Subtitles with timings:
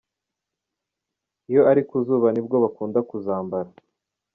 [1.49, 3.69] Iyo ari kuzuba ni bwo bakunda kuzambara,.